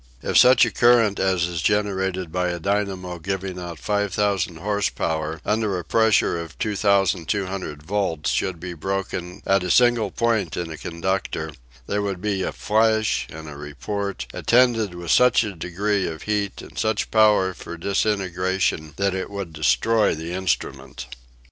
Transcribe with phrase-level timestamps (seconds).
[0.23, 5.39] If such a current as is generated by a dynamo giving out 5000 horse power
[5.45, 10.77] under a pressure of 2200 volts should be broken at a single point in a
[10.79, 11.51] conductor,
[11.85, 16.63] there would be a flash and a report, attended with such a degree of heat
[16.63, 21.05] and such power for disintegration that it would destroy the instrument.